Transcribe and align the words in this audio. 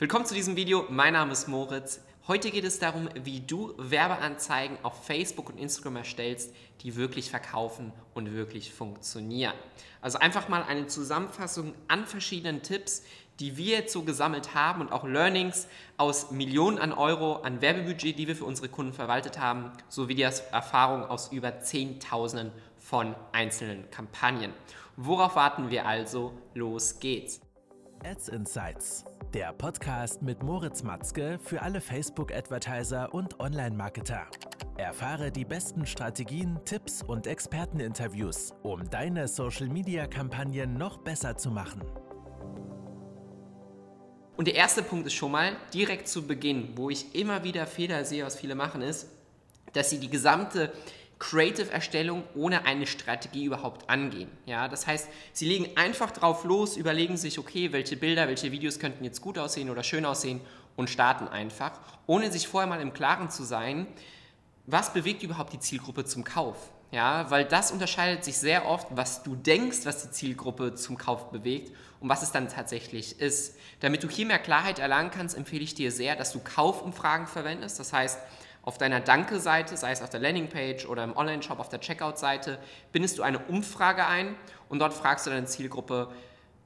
Willkommen 0.00 0.26
zu 0.26 0.34
diesem 0.34 0.56
Video. 0.56 0.86
Mein 0.88 1.12
Name 1.12 1.30
ist 1.30 1.46
Moritz. 1.46 2.00
Heute 2.26 2.50
geht 2.50 2.64
es 2.64 2.80
darum, 2.80 3.08
wie 3.22 3.38
du 3.38 3.74
Werbeanzeigen 3.78 4.76
auf 4.82 5.04
Facebook 5.06 5.50
und 5.50 5.56
Instagram 5.56 5.94
erstellst, 5.94 6.52
die 6.80 6.96
wirklich 6.96 7.30
verkaufen 7.30 7.92
und 8.12 8.34
wirklich 8.34 8.74
funktionieren. 8.74 9.54
Also 10.00 10.18
einfach 10.18 10.48
mal 10.48 10.64
eine 10.64 10.88
Zusammenfassung 10.88 11.74
an 11.86 12.06
verschiedenen 12.06 12.62
Tipps, 12.62 13.04
die 13.38 13.56
wir 13.56 13.76
jetzt 13.76 13.92
so 13.92 14.02
gesammelt 14.02 14.52
haben 14.52 14.80
und 14.80 14.90
auch 14.90 15.04
Learnings 15.04 15.68
aus 15.96 16.32
Millionen 16.32 16.78
an 16.78 16.92
Euro 16.92 17.36
an 17.36 17.60
Werbebudget, 17.60 18.18
die 18.18 18.26
wir 18.26 18.34
für 18.34 18.46
unsere 18.46 18.68
Kunden 18.68 18.94
verwaltet 18.94 19.38
haben, 19.38 19.70
sowie 19.88 20.16
die 20.16 20.22
Erfahrung 20.22 21.04
aus 21.04 21.30
über 21.30 21.60
Zehntausenden 21.60 22.50
von 22.78 23.14
einzelnen 23.30 23.88
Kampagnen. 23.92 24.52
Worauf 24.96 25.36
warten 25.36 25.70
wir 25.70 25.86
also? 25.86 26.32
Los 26.52 26.98
geht's. 26.98 27.40
Ads 28.02 28.28
Insights 28.28 29.04
der 29.34 29.52
Podcast 29.52 30.22
mit 30.22 30.44
Moritz 30.44 30.84
Matzke 30.84 31.40
für 31.42 31.60
alle 31.60 31.80
Facebook-Advertiser 31.80 33.12
und 33.12 33.40
Online-Marketer. 33.40 34.28
Erfahre 34.76 35.32
die 35.32 35.44
besten 35.44 35.86
Strategien, 35.86 36.60
Tipps 36.64 37.02
und 37.02 37.26
Experteninterviews, 37.26 38.54
um 38.62 38.88
deine 38.88 39.26
Social-Media-Kampagnen 39.26 40.74
noch 40.74 40.98
besser 40.98 41.36
zu 41.36 41.50
machen. 41.50 41.82
Und 44.36 44.46
der 44.46 44.54
erste 44.54 44.84
Punkt 44.84 45.08
ist 45.08 45.14
schon 45.14 45.32
mal 45.32 45.56
direkt 45.72 46.06
zu 46.06 46.28
Beginn, 46.28 46.68
wo 46.76 46.88
ich 46.90 47.12
immer 47.16 47.42
wieder 47.42 47.66
Fehler 47.66 48.04
sehe, 48.04 48.24
was 48.24 48.36
viele 48.36 48.54
machen, 48.54 48.82
ist, 48.82 49.08
dass 49.72 49.90
sie 49.90 49.98
die 49.98 50.10
gesamte 50.10 50.72
Creative-Erstellung 51.18 52.24
ohne 52.34 52.66
eine 52.66 52.86
Strategie 52.86 53.44
überhaupt 53.44 53.88
angehen. 53.88 54.30
Ja, 54.46 54.68
das 54.68 54.86
heißt, 54.86 55.08
sie 55.32 55.46
legen 55.46 55.76
einfach 55.76 56.10
drauf 56.10 56.44
los, 56.44 56.76
überlegen 56.76 57.16
sich, 57.16 57.38
okay, 57.38 57.72
welche 57.72 57.96
Bilder, 57.96 58.28
welche 58.28 58.52
Videos 58.52 58.78
könnten 58.78 59.04
jetzt 59.04 59.20
gut 59.20 59.38
aussehen 59.38 59.70
oder 59.70 59.82
schön 59.82 60.04
aussehen 60.04 60.40
und 60.76 60.90
starten 60.90 61.28
einfach, 61.28 61.78
ohne 62.06 62.30
sich 62.32 62.48
vorher 62.48 62.68
mal 62.68 62.80
im 62.80 62.92
Klaren 62.92 63.30
zu 63.30 63.44
sein, 63.44 63.86
was 64.66 64.92
bewegt 64.92 65.22
überhaupt 65.22 65.52
die 65.52 65.60
Zielgruppe 65.60 66.04
zum 66.04 66.24
Kauf. 66.24 66.56
Ja, 66.90 67.28
weil 67.30 67.44
das 67.44 67.72
unterscheidet 67.72 68.22
sich 68.22 68.38
sehr 68.38 68.66
oft, 68.66 68.86
was 68.90 69.24
du 69.24 69.34
denkst, 69.34 69.80
was 69.84 70.04
die 70.04 70.10
Zielgruppe 70.12 70.76
zum 70.76 70.96
Kauf 70.96 71.30
bewegt 71.30 71.72
und 71.98 72.08
was 72.08 72.22
es 72.22 72.30
dann 72.30 72.48
tatsächlich 72.48 73.18
ist. 73.18 73.56
Damit 73.80 74.04
du 74.04 74.08
hier 74.08 74.26
mehr 74.26 74.38
Klarheit 74.38 74.78
erlangen 74.78 75.10
kannst, 75.10 75.36
empfehle 75.36 75.64
ich 75.64 75.74
dir 75.74 75.90
sehr, 75.90 76.14
dass 76.14 76.32
du 76.32 76.38
Kaufumfragen 76.38 77.26
verwendest. 77.26 77.80
Das 77.80 77.92
heißt, 77.92 78.20
auf 78.64 78.78
deiner 78.78 79.00
Danke-Seite, 79.00 79.76
sei 79.76 79.92
es 79.92 80.02
auf 80.02 80.10
der 80.10 80.20
Landingpage 80.20 80.86
oder 80.86 81.04
im 81.04 81.16
Online-Shop 81.16 81.58
auf 81.58 81.68
der 81.68 81.80
Checkout-Seite, 81.80 82.58
bindest 82.92 83.18
du 83.18 83.22
eine 83.22 83.38
Umfrage 83.38 84.06
ein 84.06 84.34
und 84.68 84.78
dort 84.78 84.94
fragst 84.94 85.26
du 85.26 85.30
deine 85.30 85.46
Zielgruppe, 85.46 86.08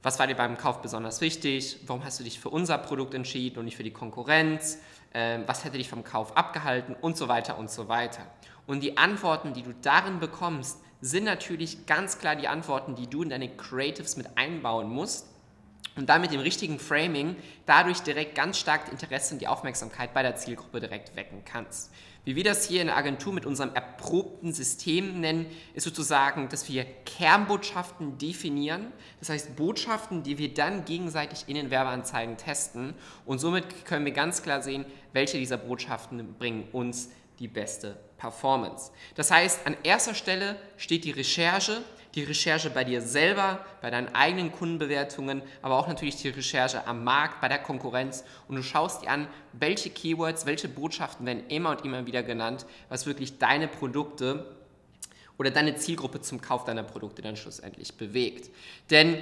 was 0.01 0.17
war 0.17 0.27
dir 0.27 0.35
beim 0.35 0.57
Kauf 0.57 0.81
besonders 0.81 1.19
wichtig? 1.19 1.81
Warum 1.85 2.05
hast 2.05 2.19
du 2.19 2.23
dich 2.23 2.39
für 2.39 2.49
unser 2.49 2.77
Produkt 2.77 3.13
entschieden 3.13 3.59
und 3.59 3.65
nicht 3.65 3.75
für 3.75 3.83
die 3.83 3.91
Konkurrenz? 3.91 4.79
Ähm, 5.13 5.43
was 5.45 5.65
hätte 5.65 5.77
dich 5.77 5.89
vom 5.89 6.05
Kauf 6.05 6.37
abgehalten? 6.37 6.95
Und 6.95 7.17
so 7.17 7.27
weiter 7.27 7.57
und 7.57 7.69
so 7.69 7.89
weiter. 7.89 8.21
Und 8.65 8.81
die 8.81 8.97
Antworten, 8.97 9.53
die 9.53 9.61
du 9.61 9.73
darin 9.81 10.19
bekommst, 10.19 10.79
sind 11.01 11.25
natürlich 11.25 11.85
ganz 11.85 12.17
klar 12.17 12.37
die 12.37 12.47
Antworten, 12.47 12.95
die 12.95 13.07
du 13.07 13.23
in 13.23 13.29
deine 13.29 13.49
Creatives 13.49 14.15
mit 14.15 14.37
einbauen 14.37 14.89
musst 14.89 15.27
und 15.99 16.07
damit 16.07 16.31
dem 16.31 16.39
richtigen 16.39 16.79
Framing 16.79 17.35
dadurch 17.65 17.99
direkt 17.99 18.33
ganz 18.33 18.57
stark 18.57 18.89
Interesse 18.91 19.33
und 19.35 19.41
die 19.41 19.47
Aufmerksamkeit 19.47 20.13
bei 20.13 20.23
der 20.23 20.37
Zielgruppe 20.37 20.79
direkt 20.79 21.15
wecken 21.15 21.43
kannst. 21.43 21.91
Wie 22.23 22.35
wir 22.35 22.43
das 22.43 22.67
hier 22.67 22.81
in 22.81 22.87
der 22.87 22.97
Agentur 22.97 23.33
mit 23.33 23.45
unserem 23.45 23.73
erprobten 23.73 24.53
System 24.53 25.19
nennen, 25.19 25.45
ist 25.73 25.83
sozusagen, 25.83 26.47
dass 26.47 26.69
wir 26.69 26.85
Kernbotschaften 27.05 28.17
definieren. 28.17 28.93
Das 29.19 29.29
heißt 29.29 29.55
Botschaften, 29.55 30.23
die 30.23 30.37
wir 30.37 30.53
dann 30.53 30.85
gegenseitig 30.85 31.45
in 31.47 31.55
den 31.55 31.69
Werbeanzeigen 31.69 32.37
testen. 32.37 32.93
Und 33.25 33.39
somit 33.39 33.85
können 33.85 34.05
wir 34.05 34.13
ganz 34.13 34.41
klar 34.41 34.61
sehen, 34.61 34.85
welche 35.11 35.37
dieser 35.37 35.57
Botschaften 35.57 36.35
bringen 36.35 36.67
uns 36.71 37.09
die 37.39 37.47
beste 37.47 37.99
Performance. 38.17 38.91
Das 39.15 39.31
heißt, 39.31 39.65
an 39.65 39.75
erster 39.83 40.13
Stelle 40.13 40.55
steht 40.77 41.05
die 41.05 41.11
Recherche, 41.11 41.81
die 42.15 42.23
Recherche 42.23 42.69
bei 42.69 42.83
dir 42.83 43.01
selber, 43.01 43.63
bei 43.81 43.91
deinen 43.91 44.13
eigenen 44.15 44.51
Kundenbewertungen, 44.51 45.41
aber 45.61 45.77
auch 45.77 45.87
natürlich 45.87 46.15
die 46.15 46.29
Recherche 46.29 46.87
am 46.87 47.03
Markt, 47.03 47.41
bei 47.41 47.47
der 47.47 47.59
Konkurrenz 47.59 48.23
und 48.47 48.55
du 48.55 48.63
schaust 48.63 49.03
dir 49.03 49.11
an, 49.11 49.27
welche 49.53 49.89
Keywords, 49.89 50.45
welche 50.45 50.67
Botschaften 50.67 51.25
werden 51.25 51.43
immer 51.49 51.71
und 51.71 51.85
immer 51.85 52.05
wieder 52.05 52.23
genannt, 52.23 52.65
was 52.89 53.05
wirklich 53.05 53.37
deine 53.37 53.67
Produkte 53.67 54.55
oder 55.37 55.51
deine 55.51 55.75
Zielgruppe 55.75 56.21
zum 56.21 56.41
Kauf 56.41 56.65
deiner 56.65 56.83
Produkte 56.83 57.21
dann 57.21 57.35
schlussendlich 57.37 57.93
bewegt. 57.95 58.49
Denn 58.89 59.17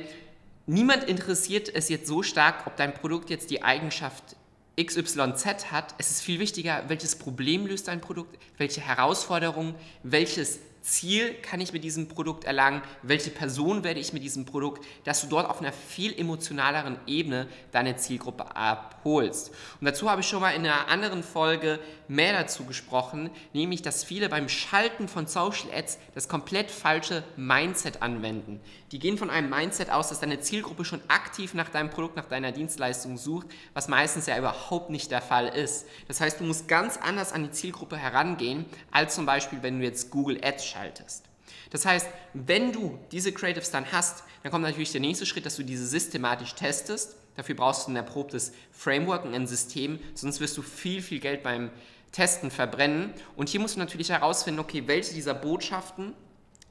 niemand 0.65 1.03
interessiert 1.03 1.69
es 1.73 1.89
jetzt 1.89 2.07
so 2.07 2.23
stark, 2.23 2.65
ob 2.67 2.75
dein 2.77 2.93
Produkt 2.93 3.29
jetzt 3.29 3.51
die 3.51 3.63
Eigenschaft 3.63 4.35
XYZ 4.79 5.71
hat. 5.71 5.95
Es 5.97 6.11
ist 6.11 6.21
viel 6.21 6.39
wichtiger, 6.39 6.83
welches 6.87 7.15
Problem 7.15 7.65
löst 7.65 7.87
dein 7.87 7.99
Produkt, 7.99 8.37
welche 8.57 8.81
Herausforderung, 8.81 9.75
welches 10.03 10.59
Ziel 10.87 11.33
kann 11.41 11.59
ich 11.59 11.73
mit 11.73 11.83
diesem 11.83 12.07
Produkt 12.07 12.45
erlangen, 12.45 12.81
welche 13.01 13.29
Person 13.29 13.83
werde 13.83 13.99
ich 13.99 14.13
mit 14.13 14.23
diesem 14.23 14.45
Produkt, 14.45 14.85
dass 15.03 15.21
du 15.21 15.27
dort 15.27 15.49
auf 15.49 15.59
einer 15.59 15.73
viel 15.73 16.17
emotionaleren 16.17 16.97
Ebene 17.05 17.47
deine 17.71 17.97
Zielgruppe 17.97 18.55
abholst. 18.55 19.51
Und 19.79 19.85
dazu 19.85 20.09
habe 20.09 20.21
ich 20.21 20.27
schon 20.27 20.39
mal 20.39 20.51
in 20.51 20.65
einer 20.65 20.87
anderen 20.87 21.23
Folge 21.23 21.79
mehr 22.07 22.31
dazu 22.31 22.63
gesprochen, 22.63 23.29
nämlich, 23.53 23.81
dass 23.81 24.05
viele 24.05 24.29
beim 24.29 24.47
Schalten 24.47 25.09
von 25.09 25.27
Social 25.27 25.69
Ads 25.75 25.99
das 26.15 26.29
komplett 26.29 26.71
falsche 26.71 27.23
Mindset 27.35 28.01
anwenden. 28.01 28.61
Die 28.93 28.99
gehen 28.99 29.17
von 29.17 29.29
einem 29.29 29.49
Mindset 29.49 29.89
aus, 29.89 30.07
dass 30.07 30.21
deine 30.21 30.39
Zielgruppe 30.39 30.85
schon 30.85 31.01
aktiv 31.09 31.53
nach 31.53 31.67
deinem 31.67 31.89
Produkt, 31.89 32.15
nach 32.15 32.29
deiner 32.29 32.53
Dienstleistung 32.53 33.17
sucht, 33.17 33.47
was 33.73 33.89
meistens 33.89 34.27
ja 34.27 34.37
überhaupt 34.37 34.89
nicht 34.89 35.11
der 35.11 35.21
Fall 35.21 35.49
ist. 35.49 35.85
Das 36.07 36.21
heißt, 36.21 36.39
du 36.39 36.45
musst 36.45 36.69
ganz 36.69 36.95
anders 36.95 37.33
an 37.33 37.43
die 37.43 37.51
Zielgruppe 37.51 37.97
herangehen, 37.97 38.65
als 38.91 39.15
zum 39.15 39.25
Beispiel, 39.25 39.61
wenn 39.61 39.79
du 39.79 39.85
jetzt 39.85 40.09
Google 40.11 40.39
Ads 40.41 40.65
schaltest. 40.77 41.25
Das 41.71 41.85
heißt, 41.85 42.07
wenn 42.33 42.71
du 42.71 42.99
diese 43.11 43.31
Creatives 43.31 43.71
dann 43.71 43.91
hast, 43.91 44.23
dann 44.43 44.51
kommt 44.51 44.63
natürlich 44.63 44.91
der 44.91 45.01
nächste 45.01 45.25
Schritt, 45.25 45.45
dass 45.45 45.55
du 45.55 45.63
diese 45.63 45.85
systematisch 45.85 46.55
testest. 46.55 47.15
Dafür 47.35 47.55
brauchst 47.55 47.87
du 47.87 47.91
ein 47.91 47.95
erprobtes 47.95 48.51
Framework, 48.71 49.25
ein 49.25 49.47
System, 49.47 49.99
sonst 50.13 50.39
wirst 50.39 50.57
du 50.57 50.61
viel, 50.61 51.01
viel 51.01 51.19
Geld 51.19 51.43
beim 51.43 51.71
Testen 52.11 52.51
verbrennen. 52.51 53.13
Und 53.35 53.49
hier 53.49 53.59
musst 53.59 53.75
du 53.75 53.79
natürlich 53.79 54.09
herausfinden, 54.09 54.59
okay, 54.59 54.83
welche 54.87 55.13
dieser 55.13 55.33
Botschaften 55.33 56.13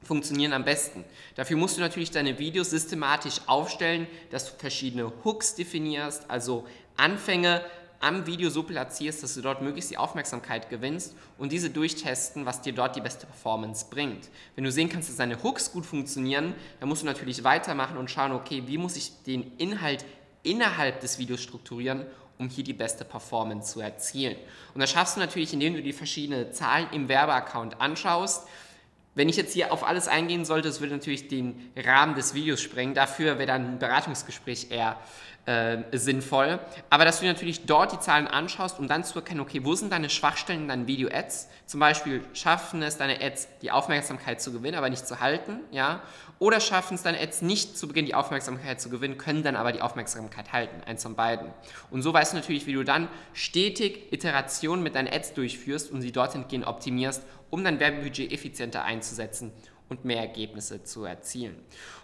funktionieren 0.03 0.53
am 0.53 0.63
besten. 0.63 1.03
Dafür 1.35 1.57
musst 1.57 1.77
du 1.77 1.81
natürlich 1.81 2.11
deine 2.11 2.37
Videos 2.39 2.69
systematisch 2.69 3.41
aufstellen, 3.45 4.07
dass 4.31 4.45
du 4.45 4.57
verschiedene 4.57 5.11
Hooks 5.23 5.55
definierst, 5.55 6.29
also 6.29 6.65
Anfänge, 6.97 7.63
am 7.99 8.27
Video 8.27 8.49
so 8.49 8.63
platzierst, 8.63 9.23
dass 9.23 9.33
du 9.33 9.41
dort 9.41 9.61
möglichst 9.61 9.89
die 9.89 9.97
Aufmerksamkeit 9.97 10.69
gewinnst 10.69 11.15
und 11.37 11.51
diese 11.51 11.69
durchtesten, 11.69 12.45
was 12.45 12.61
dir 12.61 12.73
dort 12.73 12.95
die 12.95 13.01
beste 13.01 13.25
Performance 13.25 13.87
bringt. 13.89 14.29
Wenn 14.55 14.63
du 14.63 14.71
sehen 14.71 14.89
kannst, 14.89 15.09
dass 15.09 15.17
deine 15.17 15.41
Hooks 15.43 15.71
gut 15.71 15.85
funktionieren, 15.85 16.53
dann 16.79 16.89
musst 16.89 17.01
du 17.01 17.05
natürlich 17.05 17.43
weitermachen 17.43 17.97
und 17.97 18.11
schauen, 18.11 18.31
okay, 18.31 18.63
wie 18.67 18.77
muss 18.77 18.95
ich 18.95 19.23
den 19.23 19.51
Inhalt 19.57 20.05
innerhalb 20.43 21.01
des 21.01 21.17
Videos 21.17 21.41
strukturieren, 21.41 22.05
um 22.37 22.49
hier 22.49 22.63
die 22.63 22.73
beste 22.73 23.03
Performance 23.03 23.73
zu 23.73 23.81
erzielen. 23.81 24.37
Und 24.73 24.81
das 24.81 24.91
schaffst 24.91 25.15
du 25.15 25.19
natürlich, 25.19 25.53
indem 25.53 25.73
du 25.73 25.81
die 25.81 25.93
verschiedenen 25.93 26.53
Zahlen 26.53 26.87
im 26.91 27.09
Werbeaccount 27.09 27.81
anschaust. 27.81 28.47
Wenn 29.17 29.29
ich 29.29 29.35
jetzt 29.35 29.53
hier 29.53 29.73
auf 29.73 29.83
alles 29.83 30.07
eingehen 30.07 30.45
sollte, 30.45 30.67
das 30.67 30.79
würde 30.79 30.93
natürlich 30.93 31.27
den 31.27 31.71
Rahmen 31.75 32.13
des 32.13 32.35
Videos 32.35 32.61
sprengen. 32.61 32.93
Dafür 32.93 33.39
wäre 33.39 33.47
dann 33.47 33.65
ein 33.65 33.79
Beratungsgespräch 33.79 34.67
eher 34.69 34.95
äh, 35.47 35.77
sinnvoll. 35.91 36.59
Aber 36.91 37.03
dass 37.03 37.21
du 37.21 37.25
natürlich 37.25 37.65
dort 37.65 37.93
die 37.93 37.99
Zahlen 37.99 38.27
anschaust, 38.27 38.77
um 38.77 38.87
dann 38.87 39.03
zu 39.03 39.17
erkennen, 39.17 39.39
okay, 39.39 39.61
wo 39.63 39.73
sind 39.73 39.91
deine 39.91 40.11
Schwachstellen 40.11 40.63
in 40.63 40.67
deinen 40.67 40.87
Video-Ads? 40.87 41.49
Zum 41.65 41.79
Beispiel 41.79 42.23
schaffen 42.33 42.83
es 42.83 42.97
deine 42.97 43.19
Ads, 43.19 43.47
die 43.63 43.71
Aufmerksamkeit 43.71 44.39
zu 44.39 44.51
gewinnen, 44.51 44.77
aber 44.77 44.91
nicht 44.91 45.07
zu 45.07 45.19
halten, 45.19 45.61
ja? 45.71 46.03
Oder 46.37 46.59
schaffen 46.59 46.93
es 46.93 47.01
deine 47.01 47.19
Ads 47.19 47.41
nicht 47.41 47.75
zu 47.75 47.87
Beginn 47.87 48.05
die 48.05 48.13
Aufmerksamkeit 48.13 48.79
zu 48.79 48.91
gewinnen, 48.91 49.17
können 49.17 49.41
dann 49.41 49.55
aber 49.55 49.71
die 49.71 49.81
Aufmerksamkeit 49.81 50.53
halten, 50.53 50.83
eins 50.85 51.01
von 51.01 51.15
beiden. 51.15 51.47
Und 51.89 52.03
so 52.03 52.13
weißt 52.13 52.33
du 52.33 52.37
natürlich, 52.37 52.67
wie 52.67 52.73
du 52.73 52.83
dann 52.83 53.07
stetig 53.33 54.13
Iterationen 54.13 54.83
mit 54.83 54.93
deinen 54.93 55.07
Ads 55.07 55.33
durchführst 55.33 55.91
und 55.91 56.01
sie 56.01 56.11
dorthin 56.11 56.47
gehen 56.47 56.63
optimierst, 56.63 57.23
um 57.49 57.63
dein 57.63 57.79
Werbebudget 57.79 58.31
effizienter 58.31 58.83
einzusetzen 58.83 59.51
und 59.89 60.05
mehr 60.05 60.19
Ergebnisse 60.19 60.83
zu 60.83 61.05
erzielen. 61.05 61.55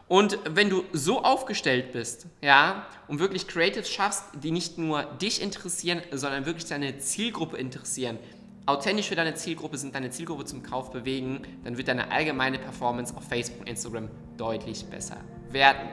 Und 0.07 0.37
wenn 0.49 0.69
du 0.69 0.83
so 0.91 1.23
aufgestellt 1.23 1.91
bist, 1.91 2.27
ja, 2.41 2.85
und 3.07 3.19
wirklich 3.19 3.47
Creatives 3.47 3.89
schaffst, 3.89 4.23
die 4.41 4.51
nicht 4.51 4.77
nur 4.77 5.03
dich 5.03 5.41
interessieren, 5.41 6.01
sondern 6.11 6.45
wirklich 6.45 6.65
deine 6.65 6.97
Zielgruppe 6.97 7.57
interessieren, 7.57 8.19
authentisch 8.65 9.09
für 9.09 9.15
deine 9.15 9.33
Zielgruppe 9.33 9.77
sind, 9.77 9.95
deine 9.95 10.09
Zielgruppe 10.09 10.45
zum 10.45 10.63
Kauf 10.63 10.91
bewegen, 10.91 11.41
dann 11.63 11.77
wird 11.77 11.87
deine 11.87 12.11
allgemeine 12.11 12.59
Performance 12.59 13.15
auf 13.15 13.23
Facebook 13.23 13.61
und 13.61 13.69
Instagram 13.69 14.09
deutlich 14.37 14.85
besser 14.85 15.17
werden. 15.49 15.89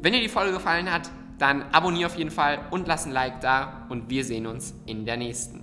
Wenn 0.00 0.12
dir 0.12 0.20
die 0.20 0.28
Folge 0.28 0.52
gefallen 0.52 0.90
hat, 0.90 1.10
dann 1.38 1.62
abonniere 1.72 2.06
auf 2.06 2.16
jeden 2.16 2.30
Fall 2.30 2.60
und 2.70 2.86
lass 2.86 3.06
ein 3.06 3.12
Like 3.12 3.40
da 3.40 3.86
und 3.88 4.10
wir 4.10 4.24
sehen 4.24 4.46
uns 4.46 4.74
in 4.86 5.04
der 5.06 5.16
nächsten. 5.16 5.61